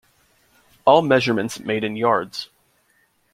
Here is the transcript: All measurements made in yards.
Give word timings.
All 0.83 1.03
measurements 1.03 1.59
made 1.59 1.83
in 1.83 1.95
yards. 1.95 2.49